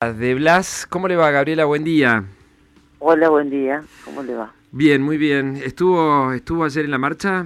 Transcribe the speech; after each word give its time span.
de 0.00 0.34
Blas. 0.34 0.86
¿Cómo 0.88 1.08
le 1.08 1.16
va, 1.16 1.30
Gabriela? 1.30 1.66
Buen 1.66 1.84
día. 1.84 2.24
Hola, 3.00 3.28
buen 3.28 3.50
día. 3.50 3.82
¿Cómo 4.06 4.22
le 4.22 4.34
va? 4.34 4.50
Bien, 4.72 5.02
muy 5.02 5.18
bien. 5.18 5.58
¿Estuvo, 5.62 6.32
estuvo 6.32 6.64
ayer 6.64 6.86
en 6.86 6.90
la 6.90 6.96
marcha? 6.96 7.44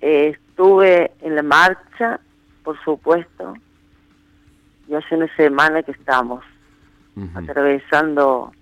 Eh, 0.00 0.34
estuve 0.34 1.12
en 1.20 1.36
la 1.36 1.44
marcha, 1.44 2.18
por 2.64 2.76
supuesto, 2.82 3.54
y 4.88 4.94
hace 4.96 5.14
una 5.14 5.32
semana 5.36 5.84
que 5.84 5.92
estamos 5.92 6.42
atravesando 7.34 8.52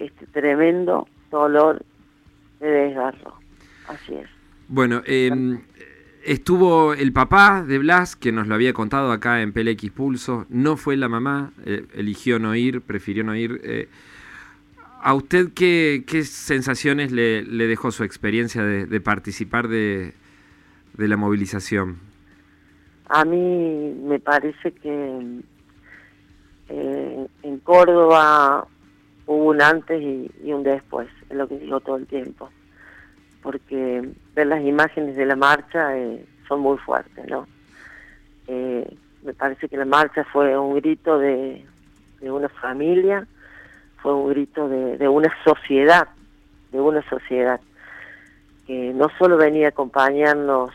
este 0.00 0.26
tremendo 0.26 1.08
dolor 1.30 1.82
de 2.60 2.68
desgarro. 2.68 3.38
Así 3.88 4.16
es. 4.16 4.28
Bueno, 4.68 5.00
eh, 5.06 5.30
Estuvo 6.24 6.94
el 6.94 7.12
papá 7.12 7.64
de 7.66 7.78
Blas, 7.78 8.14
que 8.14 8.30
nos 8.30 8.46
lo 8.46 8.54
había 8.54 8.72
contado 8.72 9.10
acá 9.10 9.42
en 9.42 9.52
PLX 9.52 9.90
Pulso, 9.90 10.46
no 10.50 10.76
fue 10.76 10.96
la 10.96 11.08
mamá, 11.08 11.52
eh, 11.64 11.84
eligió 11.94 12.38
no 12.38 12.54
ir, 12.54 12.80
prefirió 12.80 13.24
no 13.24 13.34
ir. 13.34 13.60
Eh, 13.64 13.88
¿A 15.00 15.14
usted 15.14 15.48
qué, 15.52 16.04
qué 16.06 16.22
sensaciones 16.22 17.10
le, 17.10 17.42
dejó 17.44 17.90
su 17.90 18.04
experiencia 18.04 18.62
de, 18.62 19.00
participar 19.00 19.66
de, 19.66 20.12
de, 20.96 21.08
la 21.08 21.16
movilización? 21.16 21.98
A 23.08 23.24
mí 23.24 23.92
me 24.04 24.20
parece 24.20 24.70
que 24.70 25.40
eh, 26.68 27.26
en 27.42 27.58
Córdoba 27.58 28.68
hubo 29.26 29.50
un 29.50 29.60
antes 29.60 30.00
y, 30.00 30.30
y 30.44 30.52
un 30.52 30.62
después, 30.62 31.08
es 31.28 31.36
lo 31.36 31.48
que 31.48 31.58
digo 31.58 31.80
todo 31.80 31.96
el 31.96 32.06
tiempo 32.06 32.48
porque 33.42 34.08
ver 34.34 34.46
las 34.46 34.62
imágenes 34.62 35.16
de 35.16 35.26
la 35.26 35.36
marcha 35.36 35.96
eh, 35.98 36.24
son 36.48 36.60
muy 36.60 36.78
fuertes, 36.78 37.28
¿no? 37.28 37.46
Eh, 38.46 38.96
me 39.22 39.34
parece 39.34 39.68
que 39.68 39.76
la 39.76 39.84
marcha 39.84 40.24
fue 40.32 40.56
un 40.56 40.76
grito 40.76 41.18
de, 41.18 41.64
una 42.22 42.48
familia, 42.48 43.26
fue 44.00 44.14
un 44.14 44.30
grito 44.30 44.68
de, 44.68 45.08
una 45.08 45.32
sociedad, 45.44 46.08
de 46.70 46.80
una 46.80 47.02
sociedad 47.08 47.60
que 48.66 48.92
no 48.94 49.08
solo 49.18 49.36
venía 49.36 49.66
a 49.66 49.70
acompañarnos 49.70 50.70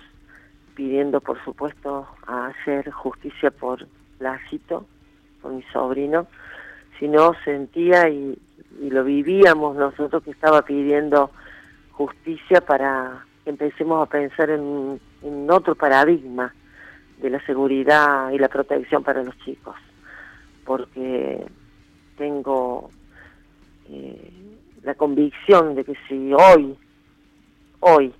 pidiendo, 0.76 1.22
por 1.22 1.44
supuesto, 1.44 2.08
a 2.28 2.48
hacer 2.48 2.92
justicia 2.92 3.50
por 3.50 3.88
Lacito, 4.20 4.86
por 5.42 5.54
mi 5.54 5.64
sobrino, 5.74 6.28
sino 7.00 7.34
sentía 7.44 8.10
y 8.10 8.38
lo 8.80 9.04
vivíamos 9.04 9.76
nosotros 9.76 10.24
que 10.24 10.32
estaba 10.32 10.62
pidiendo 10.64 11.32
justicia 11.98 12.62
para 12.62 13.26
que 13.44 13.50
empecemos 13.50 14.08
a 14.08 14.10
pensar 14.10 14.52
en, 14.52 15.00
otro 15.50 15.74
paradigma 15.74 16.54
de 17.20 17.32
la 17.32 17.44
seguridad 17.46 18.30
y 18.30 18.38
la 18.38 18.48
protección 18.48 19.04
para 19.04 19.24
los 19.24 19.36
chicos, 19.40 19.76
porque 20.64 21.44
tengo 22.18 22.92
eh, 23.90 24.32
la 24.84 24.94
convicción 24.94 25.74
de 25.74 25.84
que 25.84 25.96
si 26.08 26.32
hoy, 26.34 26.78
hoy, 27.80 28.14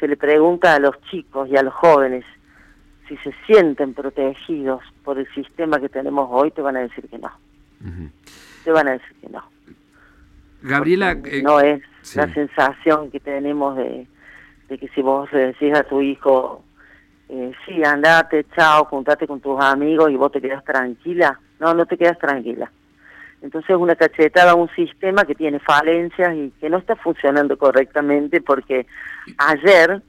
se 0.00 0.08
le 0.08 0.16
pregunta 0.16 0.74
a 0.74 0.78
los 0.78 0.98
chicos 1.10 1.48
y 1.50 1.56
a 1.56 1.62
los 1.62 1.74
jóvenes 1.74 2.24
si 3.06 3.16
se 3.18 3.34
sienten 3.46 3.92
protegidos 3.92 4.82
por 5.04 5.18
el 5.18 5.28
sistema 5.34 5.78
que 5.78 5.90
tenemos 5.90 6.28
hoy, 6.32 6.50
te 6.52 6.62
van 6.62 6.76
a 6.76 6.80
decir 6.80 7.06
que 7.08 7.18
no. 7.18 7.30
Te 8.64 8.70
van 8.70 8.88
a 8.88 8.92
decir 8.92 9.14
que 9.20 9.28
no. 9.28 9.42
Gabriela... 10.62 11.12
Eh, 11.24 11.42
no 11.42 11.60
es 11.60 11.82
la 12.14 12.32
sensación 12.32 13.10
que 13.10 13.20
tenemos 13.20 13.76
de, 13.76 14.06
que 14.68 14.88
si 14.94 15.02
vos 15.02 15.32
le 15.32 15.46
decís 15.46 15.74
a 15.74 15.84
tu 15.84 16.00
hijo, 16.00 16.62
eh, 17.28 17.52
sí, 17.64 17.82
andate, 17.84 18.46
chao, 18.54 18.84
juntate 18.84 19.26
con 19.26 19.40
tus 19.40 19.62
amigos 19.62 20.10
y 20.10 20.16
vos 20.16 20.30
te 20.30 20.40
quedas 20.40 20.64
tranquila, 20.64 21.38
no, 21.60 21.74
no 21.74 21.86
te 21.86 21.96
quedas 21.96 22.18
tranquila. 22.18 22.70
Entonces 23.42 23.76
una 23.76 23.94
cachetada 23.94 24.52
a 24.52 24.54
un 24.54 24.70
sistema 24.70 25.24
que 25.24 25.34
tiene 25.34 25.58
falencias 25.58 26.34
y 26.34 26.50
que 26.60 26.70
no 26.70 26.78
está 26.78 26.96
funcionando 26.96 27.58
correctamente 27.58 28.40
porque 28.40 28.86
ayer, 29.36 30.00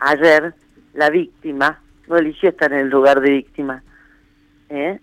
ayer, 0.00 0.54
la 0.94 1.08
víctima 1.08 1.80
no 2.08 2.16
eligió 2.16 2.50
estar 2.50 2.72
en 2.72 2.80
el 2.80 2.88
lugar 2.88 3.20
de 3.20 3.30
víctima. 3.30 3.82
¿eh? 4.68 4.98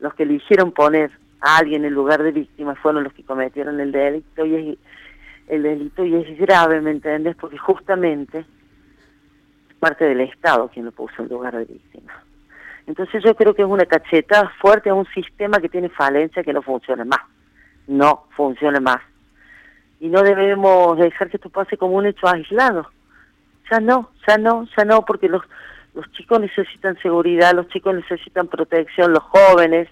Los 0.00 0.14
que 0.14 0.24
eligieron 0.24 0.72
poner 0.72 1.12
a 1.40 1.58
alguien 1.58 1.84
en 1.84 1.94
lugar 1.94 2.22
de 2.22 2.32
víctima 2.32 2.74
fueron 2.74 3.04
los 3.04 3.12
que 3.12 3.24
cometieron 3.24 3.78
el 3.80 3.92
delito 3.92 4.44
y 4.44 4.54
es 4.54 4.78
el 5.52 5.62
delito 5.64 6.02
y 6.02 6.14
es 6.14 6.38
grave, 6.38 6.80
¿me 6.80 6.92
entiendes? 6.92 7.36
Porque 7.36 7.58
justamente 7.58 8.46
parte 9.78 10.06
del 10.06 10.22
Estado 10.22 10.68
quien 10.68 10.86
lo 10.86 10.92
puso 10.92 11.22
en 11.22 11.28
lugar 11.28 11.54
de 11.54 11.66
víctima. 11.66 12.24
Entonces 12.86 13.22
yo 13.22 13.34
creo 13.36 13.54
que 13.54 13.60
es 13.60 13.68
una 13.68 13.84
cachetada 13.84 14.50
fuerte 14.60 14.88
a 14.88 14.94
un 14.94 15.06
sistema 15.12 15.60
que 15.60 15.68
tiene 15.68 15.90
falencia 15.90 16.42
que 16.42 16.54
no 16.54 16.62
funciona 16.62 17.04
más. 17.04 17.20
No 17.86 18.24
funciona 18.34 18.80
más. 18.80 19.02
Y 20.00 20.08
no 20.08 20.22
debemos 20.22 20.96
dejar 20.96 21.28
que 21.28 21.36
esto 21.36 21.50
pase 21.50 21.76
como 21.76 21.96
un 21.96 22.06
hecho 22.06 22.26
aislado. 22.26 22.88
Ya 23.70 23.78
no, 23.78 24.08
ya 24.26 24.38
no, 24.38 24.66
ya 24.74 24.84
no, 24.86 25.04
porque 25.04 25.28
los, 25.28 25.42
los 25.94 26.10
chicos 26.12 26.40
necesitan 26.40 26.96
seguridad, 27.02 27.52
los 27.52 27.68
chicos 27.68 27.94
necesitan 27.94 28.48
protección, 28.48 29.12
los 29.12 29.22
jóvenes, 29.22 29.88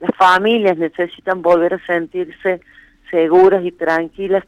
las 0.00 0.14
familias 0.16 0.76
necesitan 0.76 1.40
volver 1.40 1.74
a 1.74 1.86
sentirse 1.86 2.60
seguras 3.10 3.64
y 3.64 3.70
tranquilas 3.70 4.44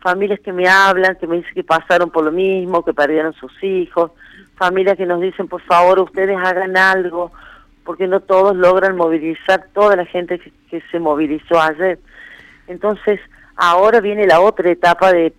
familias 0.00 0.40
que 0.40 0.52
me 0.52 0.68
hablan, 0.68 1.16
que 1.16 1.26
me 1.26 1.36
dicen 1.36 1.54
que 1.54 1.64
pasaron 1.64 2.10
por 2.10 2.24
lo 2.24 2.32
mismo, 2.32 2.84
que 2.84 2.94
perdieron 2.94 3.32
sus 3.34 3.52
hijos, 3.62 4.12
familias 4.56 4.96
que 4.96 5.06
nos 5.06 5.20
dicen, 5.20 5.48
por 5.48 5.62
favor, 5.62 6.00
ustedes 6.00 6.36
hagan 6.36 6.76
algo, 6.76 7.32
porque 7.84 8.06
no 8.06 8.20
todos 8.20 8.56
logran 8.56 8.96
movilizar 8.96 9.68
toda 9.72 9.96
la 9.96 10.04
gente 10.04 10.38
que, 10.38 10.82
se 10.90 10.98
movilizó 10.98 11.60
ayer. 11.60 11.98
Entonces, 12.66 13.20
ahora 13.56 14.00
viene 14.00 14.26
la 14.26 14.40
otra 14.40 14.70
etapa 14.70 15.12
de 15.12 15.32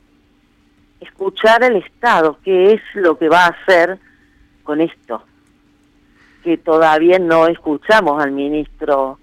escuchar 0.99 1.63
al 1.63 1.75
Estado, 1.75 2.37
qué 2.43 2.73
es 2.73 2.81
lo 2.95 3.17
que 3.17 3.29
va 3.29 3.45
a 3.45 3.49
hacer 3.49 3.99
con 4.63 4.81
esto, 4.81 5.23
que 6.43 6.57
todavía 6.57 7.19
no 7.19 7.47
escuchamos 7.47 8.21
al 8.21 8.31
ministro 8.31 9.19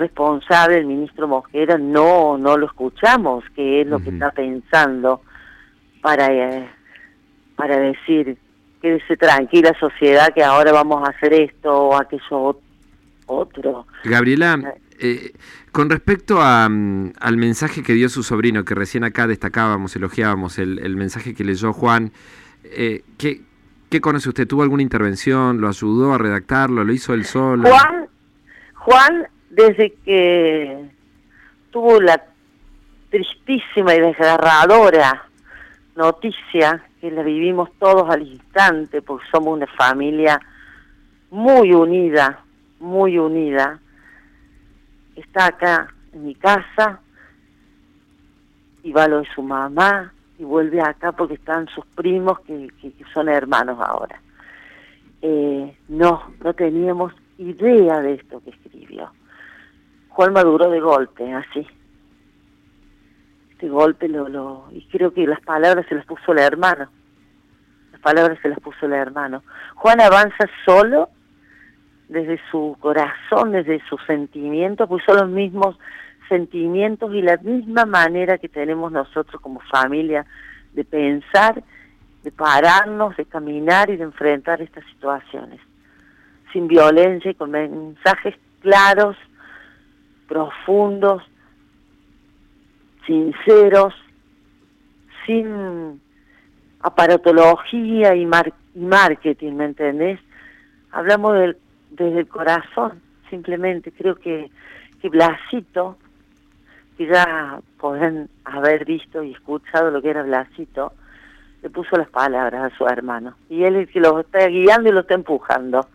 responsable, 0.00 0.78
el 0.78 0.86
ministro 0.86 1.28
Mosquera, 1.28 1.78
no, 1.78 2.36
no 2.36 2.56
lo 2.56 2.66
escuchamos, 2.66 3.44
que 3.54 3.82
es 3.82 3.86
lo 3.86 4.00
que 4.00 4.10
está 4.10 4.32
pensando 4.32 5.22
para, 6.00 6.32
eh, 6.32 6.68
para 7.54 7.78
decir, 7.78 8.36
quédese 8.82 9.16
tranquila 9.16 9.72
sociedad 9.78 10.34
que 10.34 10.42
ahora 10.42 10.72
vamos 10.72 11.06
a 11.06 11.12
hacer 11.12 11.32
esto 11.34 11.72
o 11.72 11.96
aquello 11.96 12.60
otro. 13.26 13.86
Gabriela, 14.04 14.74
eh, 14.98 15.32
con 15.70 15.88
respecto 15.88 16.40
a, 16.40 16.68
mm, 16.68 17.12
al 17.20 17.36
mensaje 17.36 17.82
que 17.82 17.92
dio 17.92 18.08
su 18.08 18.22
sobrino, 18.22 18.64
que 18.64 18.74
recién 18.74 19.04
acá 19.04 19.26
destacábamos, 19.26 19.94
elogiábamos, 19.94 20.58
el, 20.58 20.78
el 20.80 20.96
mensaje 20.96 21.34
que 21.34 21.44
leyó 21.44 21.72
Juan, 21.72 22.12
eh, 22.64 23.02
¿qué, 23.18 23.42
¿qué 23.88 24.00
conoce 24.00 24.28
usted? 24.28 24.48
¿Tuvo 24.48 24.62
alguna 24.62 24.82
intervención? 24.82 25.60
¿Lo 25.60 25.68
ayudó 25.68 26.14
a 26.14 26.18
redactarlo? 26.18 26.84
¿Lo 26.84 26.92
hizo 26.92 27.14
él 27.14 27.24
solo? 27.24 27.68
Juan, 27.68 28.08
Juan 28.74 29.28
desde 29.50 29.92
que 30.04 30.88
tuvo 31.70 32.00
la 32.00 32.24
tristísima 33.10 33.94
y 33.94 34.00
desgarradora 34.00 35.26
noticia 35.96 36.82
que 37.00 37.10
la 37.10 37.22
vivimos 37.22 37.70
todos 37.78 38.08
al 38.08 38.22
instante, 38.22 39.02
porque 39.02 39.26
somos 39.30 39.56
una 39.56 39.66
familia 39.66 40.40
muy 41.30 41.72
unida, 41.72 42.40
muy 42.78 43.18
unida. 43.18 43.78
Está 45.16 45.46
acá 45.46 45.92
en 46.12 46.24
mi 46.24 46.34
casa 46.34 47.00
y 48.82 48.92
va 48.92 49.08
lo 49.08 49.20
de 49.20 49.28
su 49.34 49.42
mamá 49.42 50.12
y 50.38 50.44
vuelve 50.44 50.80
acá 50.80 51.12
porque 51.12 51.34
están 51.34 51.68
sus 51.68 51.84
primos 51.86 52.40
que, 52.40 52.68
que, 52.80 52.92
son 53.12 53.28
hermanos 53.28 53.78
ahora. 53.80 54.20
Eh, 55.22 55.76
no, 55.88 56.32
no 56.42 56.54
teníamos 56.54 57.12
idea 57.36 58.00
de 58.00 58.14
esto 58.14 58.40
que 58.42 58.50
escribió. 58.50 59.10
Juan 60.10 60.32
maduró 60.32 60.70
de 60.70 60.80
golpe, 60.80 61.32
así. 61.32 61.66
Este 63.52 63.68
golpe 63.68 64.08
lo, 64.08 64.28
lo... 64.28 64.68
Y 64.72 64.86
creo 64.86 65.12
que 65.12 65.26
las 65.26 65.40
palabras 65.40 65.86
se 65.88 65.94
las 65.94 66.06
puso 66.06 66.32
el 66.32 66.38
hermano. 66.38 66.88
Las 67.92 68.00
palabras 68.00 68.38
se 68.42 68.48
las 68.48 68.60
puso 68.60 68.86
el 68.86 68.92
hermano. 68.92 69.42
Juan 69.76 70.00
avanza 70.00 70.48
solo 70.64 71.08
desde 72.08 72.40
su 72.50 72.76
corazón, 72.80 73.52
desde 73.52 73.80
sus 73.88 74.00
sentimientos, 74.04 74.88
pues 74.88 75.04
son 75.04 75.16
los 75.16 75.28
mismos 75.28 75.78
sentimientos 76.28 77.12
y 77.14 77.22
la 77.22 77.36
misma 77.36 77.84
manera 77.86 78.38
que 78.38 78.48
tenemos 78.48 78.90
nosotros 78.90 79.40
como 79.40 79.60
familia 79.60 80.26
de 80.72 80.84
pensar, 80.84 81.62
de 82.22 82.32
pararnos, 82.32 83.16
de 83.16 83.24
caminar 83.26 83.90
y 83.90 83.96
de 83.96 84.04
enfrentar 84.04 84.60
estas 84.60 84.84
situaciones, 84.86 85.60
sin 86.52 86.66
violencia 86.66 87.30
y 87.30 87.34
con 87.34 87.50
mensajes 87.50 88.34
claros 88.60 89.16
profundos, 90.30 91.24
sinceros, 93.04 93.92
sin 95.26 96.00
aparatología 96.82 98.14
y, 98.14 98.26
marketing, 98.76 99.54
¿me 99.54 99.64
entendés? 99.64 100.20
Hablamos 100.92 101.34
del, 101.34 101.56
desde 101.90 102.20
el 102.20 102.28
corazón, 102.28 103.02
simplemente 103.28 103.90
creo 103.90 104.14
que, 104.14 104.52
que 105.02 105.08
Blasito, 105.08 105.98
que 106.96 107.08
ya 107.08 107.60
pueden 107.80 108.28
haber 108.44 108.84
visto 108.84 109.24
y 109.24 109.32
escuchado 109.32 109.90
lo 109.90 110.00
que 110.00 110.10
era 110.10 110.22
Blasito, 110.22 110.92
le 111.60 111.70
puso 111.70 111.96
las 111.96 112.08
palabras 112.08 112.72
a 112.72 112.76
su 112.76 112.86
hermano. 112.86 113.34
Y 113.48 113.64
él 113.64 113.74
es 113.74 113.88
el 113.88 113.92
que 113.92 114.00
lo 114.00 114.20
está 114.20 114.46
guiando 114.46 114.90
y 114.90 114.92
lo 114.92 115.00
está 115.00 115.14
empujando. 115.14 115.88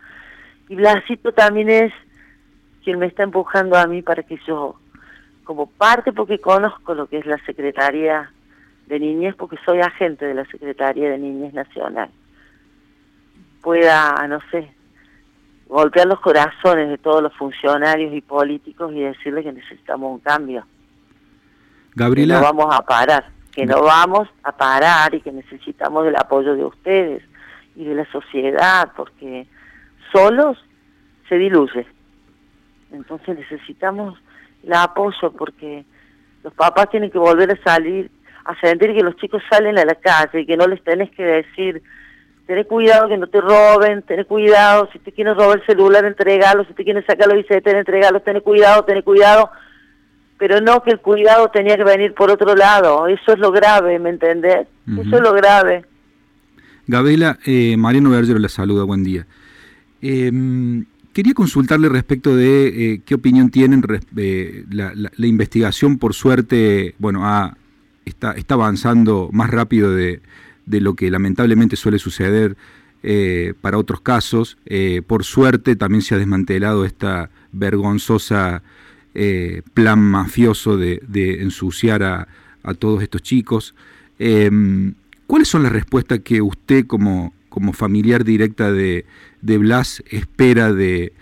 Y 0.67 0.75
Blasito 0.75 1.31
también 1.31 1.69
es 1.69 1.93
quien 2.85 2.99
me 2.99 3.07
está 3.07 3.23
empujando 3.23 3.75
a 3.75 3.87
mí 3.87 4.03
para 4.03 4.21
que 4.21 4.39
yo, 4.47 4.75
como 5.43 5.65
parte, 5.65 6.13
porque 6.13 6.39
conozco 6.39 6.93
lo 6.93 7.07
que 7.07 7.17
es 7.17 7.25
la 7.25 7.43
Secretaría 7.45 8.31
de 8.85 8.99
Niñez, 8.99 9.35
porque 9.35 9.57
soy 9.65 9.81
agente 9.81 10.25
de 10.25 10.35
la 10.35 10.45
Secretaría 10.45 11.09
de 11.09 11.17
Niñez 11.17 11.53
Nacional, 11.53 12.11
pueda, 13.63 14.27
no 14.27 14.39
sé, 14.51 14.71
golpear 15.67 16.05
los 16.05 16.19
corazones 16.19 16.89
de 16.89 16.99
todos 16.99 17.23
los 17.23 17.33
funcionarios 17.33 18.13
y 18.13 18.21
políticos 18.21 18.93
y 18.93 19.01
decirles 19.01 19.43
que 19.43 19.53
necesitamos 19.53 20.11
un 20.11 20.19
cambio. 20.19 20.63
Gabriela. 21.95 22.35
Que 22.35 22.41
no 22.41 22.53
vamos 22.53 22.75
a 22.75 22.81
parar, 22.83 23.25
que 23.51 23.65
no 23.65 23.81
vamos 23.81 24.29
a 24.43 24.51
parar 24.51 25.15
y 25.15 25.21
que 25.21 25.31
necesitamos 25.31 26.05
el 26.05 26.15
apoyo 26.15 26.55
de 26.55 26.65
ustedes 26.65 27.23
y 27.75 27.83
de 27.83 27.95
la 27.95 28.05
sociedad, 28.11 28.91
porque 28.95 29.47
solos 30.11 30.63
se 31.27 31.39
diluye. 31.39 31.87
Entonces 32.91 33.37
necesitamos 33.37 34.17
el 34.63 34.73
apoyo 34.73 35.31
porque 35.31 35.85
los 36.43 36.53
papás 36.53 36.89
tienen 36.89 37.11
que 37.11 37.17
volver 37.17 37.51
a 37.51 37.63
salir, 37.63 38.11
a 38.45 38.59
sentir 38.59 38.93
que 38.93 39.03
los 39.03 39.15
chicos 39.17 39.41
salen 39.49 39.77
a 39.77 39.85
la 39.85 39.95
calle 39.95 40.41
y 40.41 40.45
que 40.45 40.57
no 40.57 40.67
les 40.67 40.83
tenés 40.83 41.09
que 41.11 41.23
decir, 41.23 41.81
tenés 42.45 42.67
cuidado 42.67 43.07
que 43.07 43.17
no 43.17 43.27
te 43.27 43.41
roben, 43.41 44.03
tenés 44.03 44.27
cuidado, 44.27 44.87
si 44.93 44.99
te 44.99 45.11
quieren 45.11 45.35
robar 45.35 45.59
el 45.59 45.65
celular, 45.65 46.05
entregalo, 46.05 46.63
si 46.65 46.73
te 46.73 46.83
quieren 46.83 47.05
sacar 47.05 47.27
los 47.27 47.37
billetes, 47.37 47.73
entregalo, 47.73 48.19
tenés 48.19 48.43
cuidado, 48.43 48.85
tenés 48.85 49.03
cuidado, 49.03 49.49
pero 50.37 50.61
no 50.61 50.83
que 50.83 50.91
el 50.91 50.99
cuidado 50.99 51.49
tenía 51.49 51.77
que 51.77 51.83
venir 51.83 52.13
por 52.13 52.29
otro 52.29 52.55
lado, 52.55 53.07
eso 53.07 53.33
es 53.33 53.39
lo 53.39 53.51
grave, 53.51 53.97
¿me 53.99 54.11
entendés? 54.11 54.67
Eso 54.87 55.15
es 55.15 55.21
lo 55.21 55.33
grave. 55.33 55.85
Gabriela, 56.87 57.39
eh, 57.45 57.75
Mariano 57.77 58.11
Bergero 58.11 58.37
la 58.37 58.49
saluda, 58.49 58.83
buen 58.83 59.03
día. 59.03 59.25
Eh, 60.03 60.31
Quería 61.15 61.33
consultarle 61.33 61.87
respecto 61.87 62.35
de 62.35 62.67
eh, 62.67 63.01
qué 63.05 63.15
opinión 63.15 63.49
tienen 63.49 63.81
eh, 64.17 64.65
la, 64.69 65.25
investigación, 65.25 65.97
por 65.97 66.13
suerte, 66.13 66.93
bueno, 66.99 67.23
está, 68.03 68.35
avanzando 68.49 69.29
más 69.31 69.49
rápido 69.49 69.95
de, 69.95 70.19
lo 70.65 70.93
que 70.95 71.09
lamentablemente 71.09 71.77
suele 71.77 71.99
suceder 71.99 72.57
eh, 73.01 73.53
para 73.61 73.77
otros 73.77 74.01
casos. 74.01 74.57
por 75.07 75.23
suerte 75.23 75.77
también 75.77 76.01
se 76.01 76.15
ha 76.15 76.17
desmantelado 76.17 76.83
esta 76.83 77.29
vergonzosa 77.53 78.61
plan 79.73 80.01
mafioso 80.01 80.75
de, 80.75 80.99
ensuciar 81.39 82.03
a, 82.03 82.27
todos 82.77 83.01
estos 83.01 83.21
chicos. 83.21 83.73
Em, 84.19 84.95
¿Cuáles 85.27 85.47
son 85.47 85.63
las 85.63 85.71
respuestas 85.71 86.19
que 86.19 86.41
usted 86.41 86.85
como, 86.85 87.31
como 87.55 87.71
familiar 87.71 88.25
directa 88.25 88.69
de, 88.69 89.05
de 89.41 89.57
Blas 89.57 90.03
espera 90.11 90.73
de, 90.73 91.13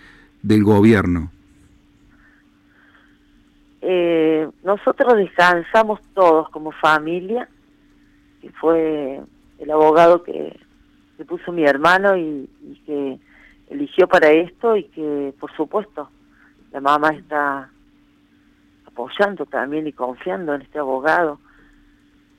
del 0.42 0.64
gobierno? 0.64 1.30
Eh, 3.80 4.48
nosotros 4.64 5.16
descansamos 5.16 6.00
todos 6.12 6.50
como 6.50 6.72
familia, 6.72 7.48
que 8.42 8.50
fue 8.50 9.20
el 9.60 9.70
abogado 9.70 10.24
que, 10.24 10.58
que 11.16 11.24
puso 11.24 11.52
mi 11.52 11.62
hermano 11.64 12.16
y, 12.16 12.50
y, 12.64 12.82
que 12.84 13.20
eligió 13.70 14.08
para 14.08 14.32
esto 14.32 14.76
y 14.76 14.82
que 14.86 15.32
por 15.38 15.54
supuesto 15.54 16.10
la 16.72 16.80
mamá 16.80 17.10
está 17.10 17.70
apoyando 18.86 19.46
también 19.46 19.86
y 19.86 19.92
confiando 19.92 20.52
en 20.52 20.62
este 20.62 20.80
abogado 20.80 21.38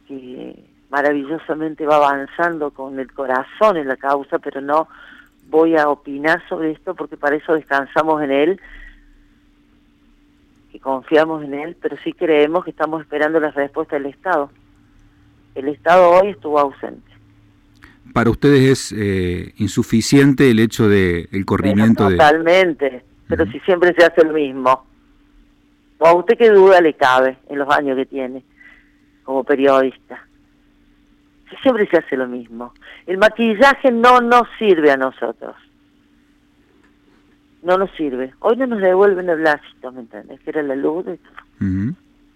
que 0.06 0.75
maravillosamente 0.90 1.86
va 1.86 1.98
avanzando 1.98 2.72
con 2.72 3.00
el 3.00 3.12
corazón 3.12 3.78
en 3.78 3.88
la 3.88 3.98
causa, 3.98 4.40
pero 4.40 4.62
no 4.62 4.88
voy 5.50 5.76
a 5.76 5.90
opinar 5.90 6.42
sobre 6.48 6.72
esto 6.72 6.96
porque 6.96 7.18
para 7.18 7.36
eso 7.36 7.54
descansamos 7.54 8.22
en 8.24 8.32
él, 8.32 8.62
que 10.72 10.80
confiamos 10.80 11.44
en 11.44 11.54
él, 11.54 11.78
pero 11.82 11.98
sí 12.04 12.14
creemos 12.14 12.64
que 12.64 12.72
estamos 12.72 13.02
esperando 13.02 13.40
la 13.40 13.52
respuesta 13.52 13.96
del 13.96 14.08
Estado. 14.08 14.50
El 15.54 15.70
Estado 15.70 16.10
hoy 16.10 16.30
estuvo 16.30 16.60
ausente. 16.60 17.12
¿Para 18.14 18.30
ustedes 18.30 18.92
es 18.92 18.96
eh, 18.98 19.54
insuficiente 19.58 20.50
el 20.50 20.60
hecho 20.60 20.88
de 20.88 21.28
el 21.32 21.46
corrimiento 21.46 22.08
de...? 22.08 22.16
Totalmente, 22.16 23.04
pero 23.28 23.46
si 23.52 23.60
siempre 23.62 23.94
se 23.98 24.06
hace 24.06 24.24
lo 24.24 24.34
mismo. 24.34 24.86
¿O 25.98 26.06
a 26.06 26.14
usted 26.14 26.38
qué 26.38 26.50
duda 26.50 26.82
le 26.82 26.94
cabe 26.94 27.38
en 27.50 27.60
los 27.60 27.70
años 27.70 27.98
que 27.98 28.06
tiene 28.06 28.44
como 29.24 29.44
periodista? 29.44 30.25
Siempre 31.62 31.88
se 31.90 31.98
hace 31.98 32.18
lo 32.18 32.28
mismo. 32.28 32.74
El 33.06 33.18
maquillaje 33.18 33.92
no 33.92 34.22
nos 34.22 34.44
sirve 34.58 34.92
a 34.92 34.98
nosotros. 34.98 35.56
No 37.64 37.78
nos 37.78 37.90
sirve. 37.92 38.34
Hoy 38.40 38.58
no 38.58 38.68
nos 38.68 38.82
devuelven 38.82 39.30
el 39.30 39.40
blasito, 39.40 39.92
¿me 39.92 40.02
entiendes? 40.02 40.40
Que 40.42 40.52
era 40.52 40.64
la 40.64 40.76
luz 40.76 41.06
de, 41.06 41.20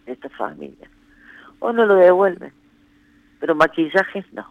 esta 0.06 0.30
familia. 0.30 0.90
Hoy 1.60 1.74
no 1.74 1.86
lo 1.86 1.96
devuelven. 1.96 2.52
Pero 3.40 3.56
maquillajes 3.56 4.26
no. 4.34 4.48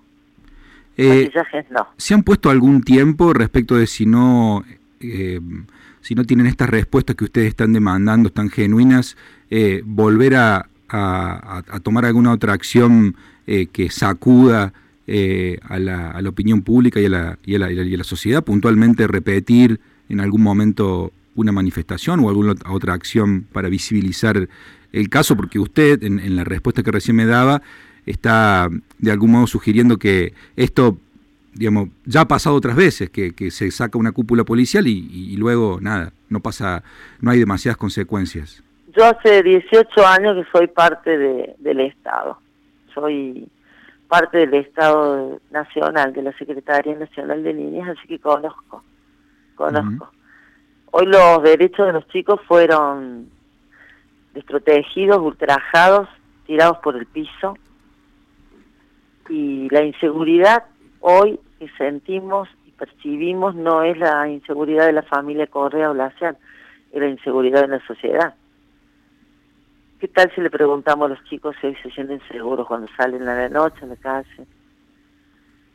Eh, 0.97 1.25
maquillajes 1.25 1.71
no. 1.71 1.89
¿Se 1.97 2.15
han 2.15 2.23
puesto 2.23 2.51
algún 2.51 2.83
tiempo 2.83 3.33
respecto 3.33 3.77
de 3.77 3.87
si 3.87 4.07
no... 4.07 4.65
Eh, 5.01 5.41
si 6.01 6.15
no 6.15 6.25
tienen 6.25 6.47
estas 6.47 6.71
respuestas 6.71 7.17
que 7.17 7.25
ustedes 7.25 7.49
están 7.49 7.73
demandando, 7.73 8.31
tan 8.31 8.49
genuinas, 8.49 9.17
eh, 9.51 9.83
volver 9.85 10.37
a, 10.37 10.69
a, 10.89 11.81
tomar 11.83 12.05
alguna 12.05 12.33
otra 12.33 12.53
acción 12.53 13.17
eh, 13.51 13.69
que 13.73 13.89
sacuda 13.89 14.75
eh, 15.07 15.59
a, 15.67 15.79
la, 15.79 16.11
a, 16.11 16.21
la, 16.21 16.29
opinión 16.29 16.61
pública 16.61 17.01
y 17.01 17.07
a 17.07 17.09
la, 17.09 17.39
y, 17.47 17.55
a 17.55 17.59
la, 17.59 17.73
y 17.73 17.95
a 17.95 17.97
la 17.97 18.05
sociedad, 18.05 18.45
puntualmente 18.45 19.07
repetir 19.07 19.81
en 20.11 20.21
algún 20.21 20.43
momento 20.43 21.13
una 21.35 21.51
manifestación 21.51 22.21
o 22.21 22.29
alguna 22.29 22.53
otra 22.69 22.93
acción 22.93 23.47
para 23.51 23.71
visibilizar 23.71 24.51
el 24.93 25.09
caso, 25.09 25.35
porque 25.35 25.59
usted 25.59 26.03
en, 26.03 26.37
la 26.37 26.45
respuesta 26.45 26.83
que 26.83 26.91
recién 26.91 27.17
me 27.17 27.25
daba 27.25 27.63
está 28.05 28.69
de 28.99 29.11
algún 29.11 29.31
modo 29.31 29.47
sugiriendo 29.47 29.97
que 29.97 30.35
esto 30.55 30.99
digamos, 31.55 31.89
ya 32.05 32.21
ha 32.21 32.29
pasado 32.29 32.55
otras 32.55 32.77
veces, 32.77 33.09
que, 33.09 33.33
se 33.51 33.71
saca 33.71 33.97
una 33.97 34.13
cúpula 34.13 34.45
policial 34.45 34.87
y, 34.87 35.09
y, 35.11 35.39
luego 35.39 35.79
nada, 35.81 36.13
no 36.29 36.41
pasa, 36.41 36.83
no 37.23 37.31
hay 37.31 37.39
demasiadas 37.39 37.79
consecuencias. 37.79 38.63
Yo 38.95 39.07
hace 39.07 39.43
18 39.43 40.07
años 40.07 40.37
que 40.37 40.51
soy 40.53 40.67
parte 40.67 41.17
de, 41.17 41.55
del 41.61 41.81
Estado 41.81 42.39
soy 43.01 43.49
parte 44.09 44.39
del 44.39 44.55
Estado 44.55 45.41
Nacional, 45.51 46.13
de 46.13 46.23
la 46.23 46.33
Secretaría 46.33 46.95
Nacional 46.97 47.43
de 47.43 47.55
Niñas, 47.55 47.97
así 47.97 48.09
que 48.09 48.19
conozco, 48.19 48.83
conozco. 49.55 50.11
Hoy 50.91 51.07
los 51.07 51.43
derechos 51.43 51.87
de 51.87 51.93
los 51.93 52.09
chicos 52.09 52.41
fueron 52.47 53.29
desprotegidos, 54.33 55.19
ultrajados, 55.19 56.09
tirados 56.47 56.79
por 56.79 56.97
el 56.97 57.07
piso, 57.07 57.57
y 59.29 59.69
la 59.69 59.83
inseguridad 59.83 60.65
hoy 61.01 61.39
que 61.59 61.69
sentimos 61.77 62.49
y 62.67 62.73
percibimos 62.73 63.55
no 63.55 63.83
es 63.83 63.99
la 63.99 64.29
inseguridad 64.29 64.87
de 64.87 64.93
la 64.93 65.03
familia 65.03 65.47
Correa 65.47 65.91
o 65.91 65.95
es 65.95 66.37
la 66.93 67.09
inseguridad 67.09 67.63
de 67.63 67.69
la 67.69 67.87
sociedad. 67.87 68.35
¿Qué 69.99 70.07
tal 70.07 70.31
si 70.33 70.41
le 70.41 70.49
preguntamos 70.49 71.07
a 71.07 71.15
los 71.15 71.25
chicos 71.25 71.57
si 71.61 71.67
hoy 71.67 71.77
se 71.83 71.91
sienten 71.91 72.21
seguros 72.29 72.69
cuando 72.69 72.87
salen 72.97 73.29
a 73.29 73.35
la 73.35 73.49
noche 73.49 73.79
a 73.83 73.87
la 73.87 73.97
calle? 73.97 74.47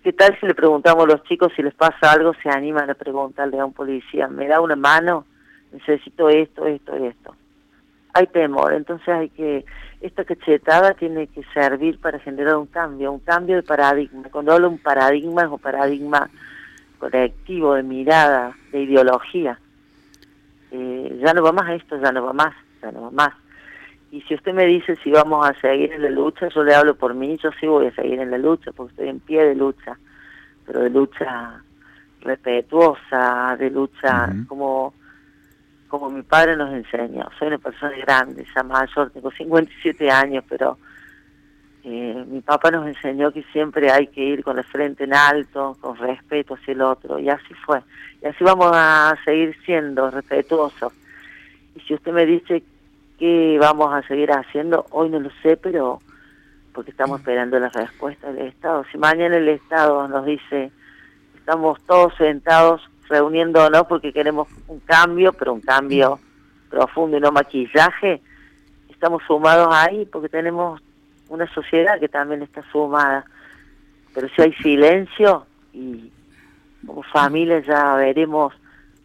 ¿Qué 0.01 0.13
tal 0.13 0.37
si 0.39 0.47
le 0.47 0.55
preguntamos 0.55 1.03
a 1.03 1.07
los 1.07 1.23
chicos 1.23 1.51
si 1.53 1.61
les 1.61 1.73
pasa 1.73 2.09
algo, 2.09 2.33
se 2.41 2.49
animan 2.49 2.89
a 2.89 2.93
preguntarle 2.93 3.59
a 3.59 3.65
un 3.65 3.73
policía, 3.73 4.29
me 4.29 4.47
da 4.47 4.61
una 4.61 4.77
mano, 4.77 5.25
necesito 5.73 6.29
esto, 6.29 6.65
esto, 6.65 6.95
esto? 6.95 7.35
Hay 8.13 8.27
temor, 8.27 8.73
entonces 8.73 9.09
hay 9.09 9.27
que, 9.27 9.65
esta 9.99 10.23
cachetada 10.23 10.93
tiene 10.93 11.27
que 11.27 11.43
servir 11.53 11.99
para 11.99 12.17
generar 12.19 12.55
un 12.55 12.67
cambio, 12.67 13.11
un 13.11 13.19
cambio 13.19 13.57
de 13.57 13.63
paradigma. 13.63 14.29
Cuando 14.31 14.53
hablo 14.53 14.69
de 14.69 14.75
un 14.75 14.79
paradigma 14.79 15.43
es 15.43 15.49
un 15.49 15.59
paradigma 15.59 16.29
colectivo, 16.97 17.73
de 17.73 17.83
mirada, 17.83 18.55
de 18.71 18.83
ideología. 18.83 19.59
Eh, 20.71 21.19
ya 21.21 21.33
no 21.33 21.43
va 21.43 21.51
más 21.51 21.71
esto, 21.71 21.97
ya 21.97 22.13
no 22.13 22.23
va 22.23 22.31
más, 22.31 22.53
ya 22.81 22.89
no 22.89 23.01
va 23.01 23.11
más 23.11 23.42
y 24.13 24.21
si 24.21 24.35
usted 24.35 24.53
me 24.53 24.67
dice 24.67 24.95
si 24.97 25.09
vamos 25.09 25.43
a 25.43 25.59
seguir 25.59 25.91
en 25.91 26.03
la 26.03 26.11
lucha, 26.11 26.47
yo 26.49 26.63
le 26.63 26.75
hablo 26.75 26.93
por 26.93 27.15
mí, 27.15 27.35
yo 27.41 27.49
sí 27.59 27.65
voy 27.65 27.87
a 27.87 27.95
seguir 27.95 28.19
en 28.19 28.29
la 28.29 28.37
lucha, 28.37 28.71
porque 28.71 28.91
estoy 28.91 29.09
en 29.09 29.19
pie 29.19 29.43
de 29.43 29.55
lucha, 29.55 29.97
pero 30.67 30.81
de 30.81 30.91
lucha 30.91 31.63
respetuosa, 32.21 33.57
de 33.57 33.71
lucha 33.71 34.31
como 34.47 34.93
como 35.87 36.11
mi 36.11 36.21
padre 36.21 36.55
nos 36.55 36.71
enseñó. 36.73 37.27
Soy 37.39 37.47
una 37.47 37.57
persona 37.57 37.95
grande, 37.97 38.45
ya 38.55 38.61
mayor, 38.61 39.09
tengo 39.09 39.31
57 39.31 40.11
años, 40.11 40.43
pero 40.47 40.77
eh, 41.83 42.23
mi 42.27 42.41
papá 42.41 42.69
nos 42.69 42.85
enseñó 42.85 43.31
que 43.31 43.43
siempre 43.51 43.91
hay 43.91 44.05
que 44.07 44.21
ir 44.21 44.43
con 44.43 44.57
la 44.57 44.63
frente 44.63 45.05
en 45.05 45.15
alto, 45.15 45.75
con 45.81 45.97
respeto 45.97 46.53
hacia 46.53 46.73
el 46.73 46.81
otro, 46.81 47.17
y 47.17 47.29
así 47.29 47.55
fue. 47.65 47.81
Y 48.21 48.27
así 48.27 48.43
vamos 48.43 48.71
a 48.73 49.15
seguir 49.25 49.55
siendo 49.65 50.09
respetuosos 50.11 50.93
Y 51.75 51.79
si 51.81 51.95
usted 51.95 52.13
me 52.13 52.27
dice 52.27 52.63
qué 53.19 53.57
vamos 53.59 53.93
a 53.93 54.05
seguir 54.07 54.31
haciendo, 54.31 54.85
hoy 54.91 55.09
no 55.09 55.19
lo 55.19 55.29
sé, 55.41 55.57
pero 55.57 56.01
porque 56.73 56.91
estamos 56.91 57.19
esperando 57.19 57.59
la 57.59 57.69
respuesta 57.69 58.31
del 58.31 58.47
Estado. 58.47 58.83
Si 58.91 58.97
mañana 58.97 59.37
el 59.37 59.47
Estado 59.47 60.07
nos 60.07 60.25
dice, 60.25 60.71
estamos 61.35 61.81
todos 61.83 62.13
sentados 62.17 62.81
reuniéndonos 63.07 63.83
porque 63.87 64.11
queremos 64.11 64.47
un 64.67 64.79
cambio, 64.79 65.33
pero 65.33 65.53
un 65.53 65.61
cambio 65.61 66.19
profundo 66.69 67.17
y 67.17 67.19
no 67.19 67.31
maquillaje, 67.31 68.21
estamos 68.89 69.21
sumados 69.27 69.67
ahí 69.71 70.05
porque 70.05 70.29
tenemos 70.29 70.81
una 71.29 71.47
sociedad 71.53 71.99
que 71.99 72.09
también 72.09 72.41
está 72.41 72.63
sumada. 72.71 73.25
Pero 74.13 74.27
si 74.29 74.41
hay 74.41 74.53
silencio 74.53 75.45
y 75.73 76.11
como 76.85 77.03
familia 77.03 77.59
ya 77.59 77.95
veremos 77.95 78.53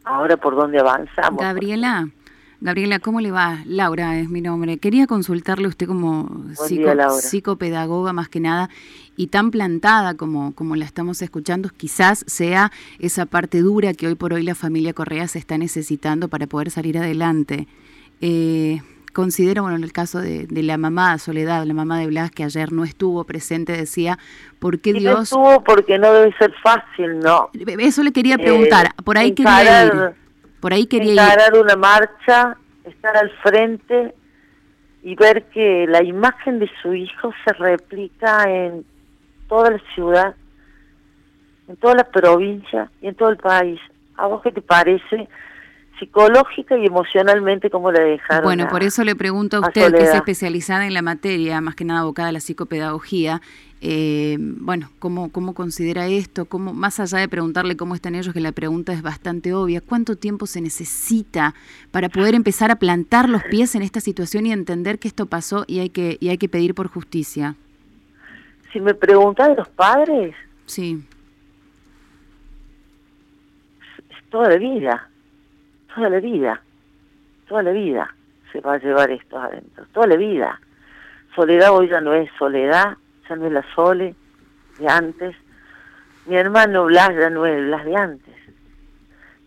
ahora 0.04 0.36
por 0.36 0.54
dónde 0.56 0.78
avanzamos. 0.78 1.40
Gabriela. 1.42 2.08
Gabriela, 2.60 2.98
¿cómo 2.98 3.20
le 3.20 3.30
va? 3.30 3.58
Laura 3.66 4.18
es 4.18 4.28
mi 4.28 4.40
nombre. 4.40 4.78
Quería 4.78 5.06
consultarle 5.06 5.66
a 5.66 5.68
usted 5.68 5.86
como 5.86 6.44
psicopedagoga 7.20 8.12
más 8.12 8.28
que 8.28 8.40
nada 8.40 8.68
y 9.16 9.28
tan 9.28 9.52
plantada 9.52 10.14
como, 10.14 10.52
como 10.54 10.74
la 10.74 10.84
estamos 10.84 11.22
escuchando, 11.22 11.70
quizás 11.76 12.24
sea 12.26 12.72
esa 12.98 13.26
parte 13.26 13.60
dura 13.60 13.94
que 13.94 14.08
hoy 14.08 14.16
por 14.16 14.32
hoy 14.32 14.42
la 14.42 14.56
familia 14.56 14.92
Correa 14.92 15.28
se 15.28 15.38
está 15.38 15.56
necesitando 15.56 16.28
para 16.28 16.48
poder 16.48 16.70
salir 16.70 16.98
adelante. 16.98 17.68
Eh, 18.20 18.80
considero, 19.12 19.62
bueno, 19.62 19.76
en 19.76 19.84
el 19.84 19.92
caso 19.92 20.20
de, 20.20 20.48
la 20.50 20.78
mamá 20.78 21.16
Soledad, 21.18 21.64
la 21.64 21.74
mamá 21.74 22.00
de 22.00 22.08
Blas, 22.08 22.32
que 22.32 22.42
ayer 22.42 22.72
no 22.72 22.82
estuvo 22.82 23.22
presente, 23.22 23.72
decía, 23.72 24.18
¿por 24.58 24.80
qué 24.80 24.92
Dios...? 24.92 25.14
No 25.14 25.22
estuvo 25.22 25.64
porque 25.64 25.96
no 25.98 26.12
debe 26.12 26.34
ser 26.38 26.52
fácil, 26.62 27.20
¿no? 27.20 27.50
Eso 27.78 28.02
le 28.02 28.10
quería 28.12 28.36
preguntar, 28.36 28.86
eh, 28.86 29.02
por 29.04 29.16
ahí 29.16 29.32
quería 29.32 29.84
ir. 29.86 29.92
Por 30.60 30.72
ahí 30.72 30.86
quería 30.86 31.24
encarar 31.24 31.56
una 31.56 31.76
marcha, 31.76 32.56
estar 32.84 33.16
al 33.16 33.30
frente 33.42 34.14
y 35.02 35.14
ver 35.14 35.44
que 35.50 35.86
la 35.88 36.02
imagen 36.02 36.58
de 36.58 36.70
su 36.82 36.94
hijo 36.94 37.32
se 37.44 37.52
replica 37.54 38.44
en 38.50 38.84
toda 39.48 39.70
la 39.70 39.80
ciudad, 39.94 40.34
en 41.68 41.76
toda 41.76 41.94
la 41.94 42.04
provincia 42.04 42.90
y 43.00 43.08
en 43.08 43.14
todo 43.14 43.30
el 43.30 43.36
país. 43.36 43.80
¿A 44.16 44.26
vos 44.26 44.42
qué 44.42 44.52
te 44.52 44.62
parece? 44.62 45.28
psicológica 45.98 46.76
y 46.78 46.86
emocionalmente 46.86 47.70
cómo 47.70 47.90
le 47.90 48.00
dejaron. 48.00 48.44
Bueno, 48.44 48.68
por 48.68 48.82
eso 48.82 49.04
le 49.04 49.16
pregunto 49.16 49.56
a 49.58 49.60
usted, 49.60 49.92
que 49.92 50.04
es 50.04 50.14
especializada 50.14 50.86
en 50.86 50.94
la 50.94 51.02
materia, 51.02 51.60
más 51.60 51.74
que 51.74 51.84
nada 51.84 52.00
abocada 52.00 52.28
a 52.28 52.32
la 52.32 52.40
psicopedagogía, 52.40 53.40
eh, 53.80 54.36
bueno, 54.38 54.90
¿cómo, 54.98 55.30
¿cómo 55.30 55.54
considera 55.54 56.06
esto? 56.06 56.46
¿Cómo, 56.46 56.72
más 56.72 57.00
allá 57.00 57.18
de 57.18 57.28
preguntarle 57.28 57.76
cómo 57.76 57.94
están 57.94 58.14
ellos, 58.14 58.34
que 58.34 58.40
la 58.40 58.52
pregunta 58.52 58.92
es 58.92 59.02
bastante 59.02 59.54
obvia, 59.54 59.80
¿cuánto 59.80 60.16
tiempo 60.16 60.46
se 60.46 60.60
necesita 60.60 61.54
para 61.90 62.08
poder 62.08 62.34
empezar 62.34 62.70
a 62.70 62.76
plantar 62.76 63.28
los 63.28 63.42
pies 63.44 63.74
en 63.74 63.82
esta 63.82 64.00
situación 64.00 64.46
y 64.46 64.52
entender 64.52 64.98
que 64.98 65.08
esto 65.08 65.26
pasó 65.26 65.64
y 65.66 65.80
hay 65.80 65.90
que, 65.90 66.16
y 66.20 66.28
hay 66.28 66.38
que 66.38 66.48
pedir 66.48 66.74
por 66.74 66.88
justicia? 66.88 67.54
Si 68.72 68.80
me 68.80 68.94
preguntan 68.94 69.56
los 69.56 69.68
padres. 69.68 70.34
Sí. 70.66 71.02
Es 74.10 74.30
toda 74.30 74.50
la 74.50 74.56
vida 74.56 75.08
toda 75.98 76.10
la 76.10 76.20
vida, 76.20 76.62
toda 77.48 77.62
la 77.62 77.72
vida 77.72 78.14
se 78.52 78.60
va 78.60 78.74
a 78.74 78.78
llevar 78.78 79.10
esto 79.10 79.38
adentro, 79.38 79.84
toda 79.92 80.06
la 80.06 80.16
vida. 80.16 80.60
Soledad 81.34 81.72
hoy 81.72 81.88
ya 81.88 82.00
no 82.00 82.14
es 82.14 82.30
soledad, 82.38 82.96
no 83.36 83.46
es 83.46 83.52
la 83.52 83.64
sole 83.74 84.14
de 84.78 84.88
antes. 84.88 85.36
Mi 86.26 86.36
hermano 86.36 86.84
Blas 86.84 87.10
ya 87.18 87.30
no 87.30 87.46
es 87.46 87.64
Blas 87.64 87.84
de 87.84 87.96
antes. 87.96 88.34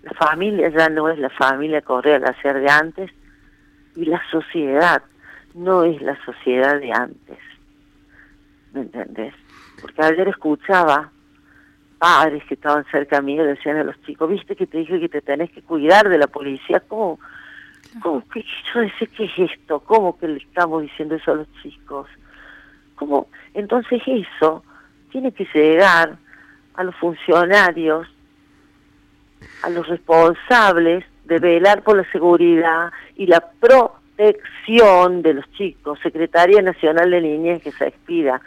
La 0.04 0.12
familia 0.14 0.70
ya 0.70 0.90
no 0.90 1.10
es 1.10 1.20
la 1.20 1.30
familia 1.30 1.82
Correa 1.82 2.20
ser 2.42 2.60
de 2.60 2.70
antes. 2.70 3.12
Y 3.96 4.06
la 4.06 4.22
sociedad 4.32 5.04
no 5.54 5.84
es 5.84 6.02
la 6.02 6.18
sociedad 6.26 6.80
de 6.80 6.92
antes. 6.92 7.38
¿Me 8.74 8.82
entendés? 8.82 9.34
Porque 9.82 10.02
ayer 10.02 10.28
escuchaba 10.28 11.12
padres 12.00 12.44
que 12.46 12.56
estaban 12.56 12.84
cerca 12.90 13.22
mío 13.22 13.44
decían 13.44 13.78
a 13.78 13.84
los 13.84 14.02
chicos, 14.02 14.30
viste 14.30 14.56
que 14.56 14.66
te 14.66 14.80
dije 14.80 15.00
que 15.00 15.10
te 15.10 15.22
tenés 15.22 15.52
que 15.52 15.62
cuidar 15.62 16.10
de 16.10 16.18
la 16.18 16.28
policía, 16.28 16.80
¿cómo? 16.88 17.20
¿Cómo 18.02 18.28
que 18.30 18.44
yo 18.74 18.80
decía 18.80 19.08
qué 19.16 19.26
es 19.26 19.52
esto? 19.52 19.82
¿Cómo 19.82 20.18
que 20.18 20.28
le 20.28 20.38
estamos 20.38 20.82
diciendo 20.82 21.16
eso 21.16 21.34
a 21.34 21.36
los 21.36 21.48
chicos? 21.62 22.08
¿Cómo? 23.02 23.26
Entonces 23.56 24.00
eso 24.06 24.64
tiene 25.12 25.32
que 25.32 25.48
llegar 25.56 26.18
a 26.76 26.84
los 26.84 26.96
funcionarios, 26.98 28.08
a 29.64 29.72
los 29.72 29.88
responsables 29.88 31.04
de 31.26 31.40
velar 31.40 31.82
por 31.82 31.98
la 31.98 32.12
seguridad 32.12 32.92
y 33.16 33.26
la 33.26 33.44
protección 33.60 35.24
de 35.24 35.34
los 35.34 35.52
chicos, 35.54 35.98
Secretaría 36.04 36.62
Nacional 36.62 37.10
de 37.10 37.22
Niñez 37.22 37.64
que 37.64 37.72
se 37.72 37.88
expida, 37.88 38.40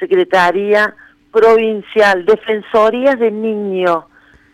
Secretaría 0.00 0.94
provincial, 1.30 2.24
Defensoría 2.24 3.14
de 3.14 3.30
Niño, 3.30 4.07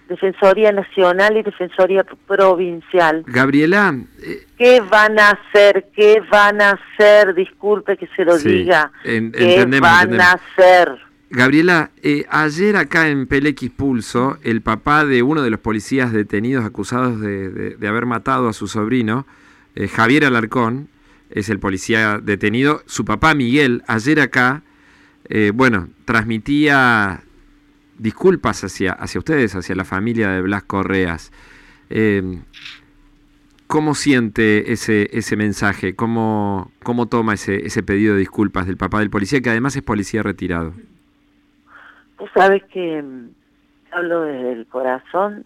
Defensoría 0.08 0.72
Nacional 0.72 1.36
y 1.36 1.42
Defensoría 1.42 2.04
Provincial. 2.26 3.24
Gabriela. 3.26 3.94
Eh, 4.22 4.46
¿Qué 4.58 4.80
van 4.80 5.18
a 5.18 5.30
hacer? 5.30 5.86
¿Qué 5.94 6.22
van 6.30 6.60
a 6.60 6.78
hacer? 6.78 7.34
Disculpe 7.34 7.96
que 7.96 8.08
se 8.16 8.24
lo 8.24 8.38
diga. 8.38 8.92
¿Qué 9.02 9.78
van 9.80 10.20
a 10.20 10.32
hacer? 10.32 10.98
Gabriela, 11.30 11.90
eh, 12.02 12.26
ayer 12.28 12.76
acá 12.76 13.08
en 13.08 13.26
Pelex 13.26 13.68
Pulso, 13.70 14.38
el 14.42 14.60
papá 14.60 15.04
de 15.04 15.22
uno 15.22 15.42
de 15.42 15.50
los 15.50 15.58
policías 15.58 16.12
detenidos 16.12 16.64
acusados 16.64 17.20
de, 17.20 17.76
haber 17.88 18.06
matado 18.06 18.48
a 18.48 18.52
su 18.52 18.68
sobrino, 18.68 19.26
eh, 19.74 19.88
Javier 19.88 20.26
Alarcón, 20.26 20.88
es 21.30 21.48
el 21.48 21.58
policía 21.58 22.20
detenido, 22.22 22.82
su 22.86 23.04
papá 23.04 23.34
Miguel, 23.34 23.82
ayer 23.88 24.20
acá 24.20 24.62
eh, 25.28 25.52
bueno, 25.54 25.88
transmitía 26.04 27.22
disculpas 27.98 28.64
hacia, 28.64 28.92
hacia 28.92 29.18
ustedes, 29.18 29.54
hacia 29.54 29.74
la 29.74 29.84
familia 29.84 30.30
de 30.30 30.42
Blas 30.42 30.64
Correas. 30.64 31.32
Eh, 31.90 32.40
¿Cómo 33.66 33.94
siente 33.94 34.72
ese, 34.72 35.08
ese 35.16 35.36
mensaje? 35.36 35.96
¿Cómo, 35.96 36.70
cómo 36.82 37.06
toma 37.06 37.34
ese, 37.34 37.66
ese 37.66 37.82
pedido 37.82 38.14
de 38.14 38.20
disculpas 38.20 38.66
del 38.66 38.76
papá 38.76 39.00
del 39.00 39.10
policía, 39.10 39.40
que 39.40 39.50
además 39.50 39.74
es 39.76 39.82
policía 39.82 40.22
retirado? 40.22 40.74
Tú 42.18 42.26
sabes 42.34 42.62
que 42.64 43.02
mm, 43.02 43.28
hablo 43.92 44.22
desde 44.22 44.52
el 44.52 44.66
corazón. 44.66 45.44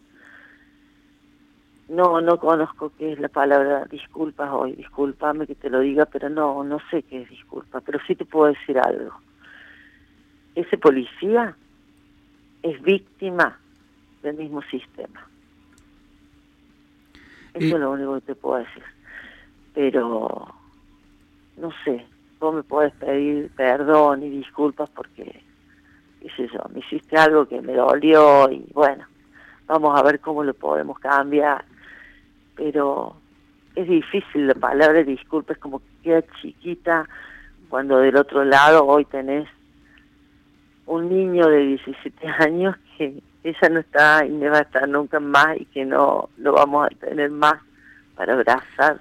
No, 1.89 2.21
no 2.21 2.39
conozco 2.39 2.93
qué 2.99 3.13
es 3.13 3.19
la 3.19 3.29
palabra 3.29 3.87
disculpas 3.91 4.51
hoy. 4.53 4.73
Discúlpame 4.73 5.47
que 5.47 5.55
te 5.55 5.71
lo 5.71 5.81
diga, 5.81 6.05
pero 6.05 6.29
no, 6.29 6.63
no 6.65 6.79
sé 6.91 7.03
qué 7.05 7.23
es 7.23 7.31
disculpa. 7.31 7.81
Pero 7.81 7.99
sí 8.07 8.15
te 8.15 8.27
puedo 8.27 8.53
decir 8.53 8.79
algo 8.79 9.15
ese 10.61 10.77
policía 10.77 11.57
es 12.63 12.81
víctima 12.83 13.59
del 14.23 14.37
mismo 14.37 14.63
sistema. 14.63 15.27
Eso 17.55 17.75
es 17.75 17.81
lo 17.81 17.91
único 17.91 18.15
que 18.17 18.21
te 18.21 18.35
puedo 18.35 18.59
decir. 18.59 18.83
Pero, 19.75 20.55
no 21.57 21.71
sé, 21.85 22.07
vos 22.39 22.55
me 22.55 22.63
puedes 22.63 22.93
pedir 22.95 23.51
perdón 23.57 24.23
y 24.23 24.31
disculpas 24.31 24.91
porque, 24.91 25.43
qué 26.21 26.31
sé 26.37 26.49
yo, 26.53 26.61
me 26.73 26.81
hiciste 26.81 27.17
algo 27.17 27.47
que 27.47 27.61
me 27.61 27.75
dolió 27.75 28.51
y 28.51 28.65
bueno, 28.73 29.05
vamos 29.67 29.99
a 29.99 30.03
ver 30.03 30.21
cómo 30.21 30.45
lo 30.45 30.55
podemos 30.55 30.99
cambiar. 30.99 31.65
Pero 32.55 33.17
es 33.75 33.89
difícil 33.89 34.49
la 34.49 34.55
palabra 34.55 35.03
disculpa, 35.03 35.53
es 35.53 35.59
como 35.59 35.79
que 35.79 35.87
queda 36.03 36.25
chiquita 36.41 37.09
cuando 37.69 37.99
del 37.99 38.17
otro 38.17 38.45
lado 38.45 38.87
hoy 38.87 39.05
tenés 39.05 39.49
un 40.89 41.09
niño 41.09 41.47
de 41.49 41.59
17 41.59 42.27
años 42.27 42.77
que 42.97 43.23
ella 43.45 43.69
no 43.71 43.81
está 43.81 44.25
y 44.25 44.31
no 44.31 44.51
va 44.51 44.59
a 44.59 44.63
estar 44.63 44.89
nunca 44.89 45.21
más 45.21 45.61
y 45.61 45.67
que 45.67 45.85
no 45.85 46.31
lo 46.39 46.53
vamos 46.53 46.87
a 46.87 47.07
tener 47.07 47.31
más 47.31 47.55
para 48.17 48.33
abrazar. 48.33 49.01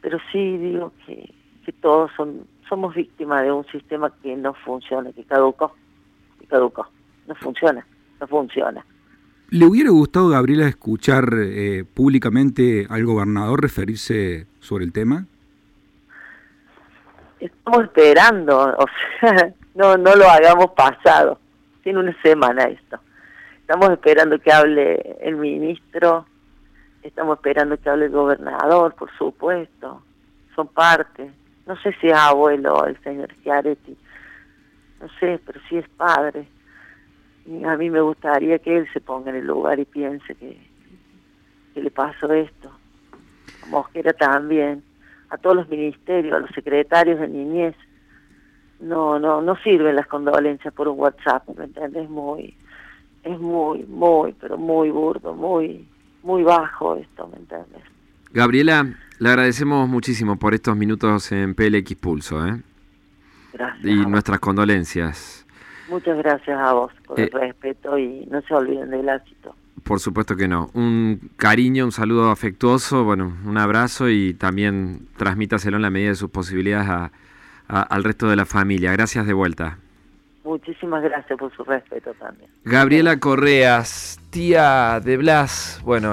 Pero 0.00 0.18
sí 0.32 0.56
digo 0.56 0.92
que, 1.06 1.32
que 1.64 1.72
todos 1.72 2.10
son, 2.16 2.46
somos 2.68 2.94
víctimas 2.94 3.44
de 3.44 3.52
un 3.52 3.64
sistema 3.66 4.10
que 4.22 4.34
no 4.36 4.54
funciona, 4.54 5.12
que 5.12 5.22
caducó, 5.24 5.74
que 6.40 6.46
caducó, 6.46 6.88
no 7.28 7.34
funciona, 7.34 7.86
no 8.18 8.26
funciona. 8.26 8.84
¿Le 9.50 9.66
hubiera 9.66 9.90
gustado, 9.90 10.28
Gabriela, 10.28 10.66
escuchar 10.66 11.28
eh, 11.34 11.84
públicamente 11.84 12.86
al 12.88 13.04
gobernador 13.04 13.60
referirse 13.60 14.46
sobre 14.60 14.84
el 14.84 14.92
tema? 14.92 15.26
Estamos 17.38 17.84
esperando, 17.84 18.58
o 18.78 18.86
sea, 19.20 19.52
no, 19.74 19.96
no 19.96 20.14
lo 20.16 20.28
hagamos 20.28 20.70
pasado. 20.72 21.38
Tiene 21.82 21.98
una 22.00 22.22
semana 22.22 22.64
esto. 22.64 22.98
Estamos 23.60 23.90
esperando 23.90 24.38
que 24.38 24.52
hable 24.52 25.16
el 25.20 25.36
ministro, 25.36 26.26
estamos 27.02 27.38
esperando 27.38 27.76
que 27.78 27.88
hable 27.88 28.06
el 28.06 28.10
gobernador, 28.10 28.94
por 28.94 29.10
supuesto. 29.16 30.02
Son 30.56 30.66
parte. 30.68 31.30
No 31.66 31.76
sé 31.76 31.94
si 32.00 32.08
es 32.08 32.14
abuelo 32.14 32.84
el 32.84 33.00
señor 33.02 33.28
Chiaretti, 33.42 33.96
no 35.00 35.08
sé, 35.20 35.40
pero 35.46 35.60
sí 35.68 35.76
es 35.76 35.88
padre. 35.90 36.48
A 37.64 37.76
mí 37.76 37.90
me 37.90 38.00
gustaría 38.00 38.58
que 38.58 38.76
él 38.76 38.88
se 38.92 39.00
ponga 39.00 39.30
en 39.30 39.36
el 39.36 39.46
lugar 39.46 39.78
y 39.78 39.84
piense 39.84 40.34
que, 40.34 40.60
que 41.72 41.80
le 41.80 41.90
pasó 41.90 42.32
esto. 42.32 42.70
Mosquera 43.68 44.12
también, 44.12 44.82
a 45.30 45.38
todos 45.38 45.56
los 45.56 45.68
ministerios, 45.68 46.34
a 46.34 46.40
los 46.40 46.50
secretarios 46.50 47.20
de 47.20 47.28
niñez. 47.28 47.76
No, 48.80 49.18
no, 49.18 49.42
no 49.42 49.56
sirven 49.56 49.96
las 49.96 50.06
condolencias 50.06 50.72
por 50.72 50.88
un 50.88 50.98
WhatsApp, 50.98 51.48
¿me 51.56 51.64
entiendes? 51.64 52.08
Muy, 52.08 52.54
es 53.22 53.38
muy, 53.38 53.84
muy, 53.84 54.34
pero 54.40 54.56
muy 54.56 54.90
burdo, 54.90 55.34
muy, 55.34 55.86
muy 56.22 56.42
bajo 56.42 56.96
esto, 56.96 57.28
¿me 57.28 57.38
entiendes? 57.38 57.82
Gabriela, 58.32 58.86
le 59.18 59.28
agradecemos 59.28 59.88
muchísimo 59.88 60.38
por 60.38 60.54
estos 60.54 60.76
minutos 60.76 61.30
en 61.32 61.54
PLX 61.54 61.94
Pulso, 61.96 62.46
¿eh? 62.46 62.60
Gracias. 63.52 63.84
Y 63.84 64.06
nuestras 64.06 64.38
condolencias. 64.38 65.44
Muchas 65.88 66.16
gracias 66.18 66.56
a 66.58 66.72
vos 66.72 66.92
por 67.04 67.18
el 67.18 67.26
eh, 67.26 67.30
respeto 67.32 67.98
y 67.98 68.26
no 68.30 68.40
se 68.42 68.54
olviden 68.54 68.90
del 68.90 69.08
éxito. 69.08 69.56
Por 69.82 69.98
supuesto 69.98 70.36
que 70.36 70.46
no. 70.46 70.70
Un 70.74 71.30
cariño, 71.36 71.84
un 71.84 71.92
saludo 71.92 72.30
afectuoso, 72.30 73.02
bueno, 73.02 73.36
un 73.44 73.58
abrazo 73.58 74.08
y 74.08 74.34
también 74.34 75.08
transmítaselo 75.16 75.76
en 75.76 75.82
la 75.82 75.90
medida 75.90 76.10
de 76.10 76.14
sus 76.14 76.30
posibilidades 76.30 77.10
al 77.70 78.04
resto 78.04 78.28
de 78.28 78.36
la 78.36 78.46
familia. 78.46 78.92
Gracias 78.92 79.26
de 79.26 79.32
vuelta. 79.32 79.78
Muchísimas 80.44 81.02
gracias 81.02 81.38
por 81.38 81.54
su 81.54 81.62
respeto 81.64 82.12
también. 82.14 82.50
Gabriela 82.64 83.18
Correas, 83.20 84.18
tía 84.30 84.98
de 85.00 85.16
Blas, 85.16 85.80
bueno. 85.84 86.08